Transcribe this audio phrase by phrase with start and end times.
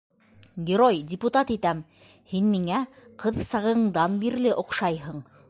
[0.69, 1.83] Герой, депутат итәм!
[2.33, 2.81] һин миңә
[3.25, 5.25] ҡыҙ сағыңдан бирле оҡшайһың!